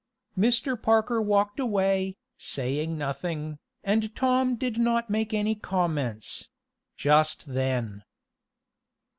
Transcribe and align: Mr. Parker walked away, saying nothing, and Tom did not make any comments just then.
Mr. 0.35 0.81
Parker 0.81 1.21
walked 1.21 1.59
away, 1.59 2.17
saying 2.35 2.97
nothing, 2.97 3.59
and 3.83 4.15
Tom 4.15 4.55
did 4.55 4.79
not 4.79 5.11
make 5.11 5.31
any 5.31 5.53
comments 5.53 6.47
just 6.97 7.45
then. 7.53 8.01